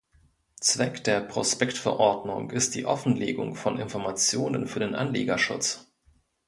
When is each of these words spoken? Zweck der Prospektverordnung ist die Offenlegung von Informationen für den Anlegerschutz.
Zweck 0.59 1.03
der 1.03 1.21
Prospektverordnung 1.21 2.49
ist 2.49 2.73
die 2.73 2.87
Offenlegung 2.87 3.53
von 3.53 3.77
Informationen 3.77 4.65
für 4.65 4.79
den 4.79 4.95
Anlegerschutz. 4.95 5.93